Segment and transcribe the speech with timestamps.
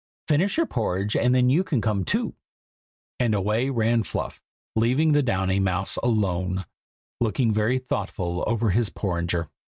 [0.27, 2.33] Finish your porridge, and then you can come too!"
[3.19, 4.41] and away ran Fluff,
[4.75, 6.65] leaving the Downy mouse alone,
[7.19, 9.49] looking very thoughtful over his porringer.